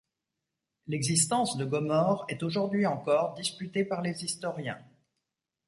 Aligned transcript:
L'existence 0.87 1.57
de 1.57 1.63
Gomorrhe 1.65 2.25
est 2.27 2.41
aujourd'hui 2.41 2.87
encore 2.87 3.35
disputée 3.35 3.85
par 3.85 4.01
les 4.01 4.23
historiens. 4.25 4.79